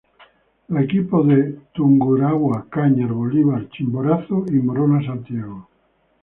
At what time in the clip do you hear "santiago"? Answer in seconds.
5.05-5.69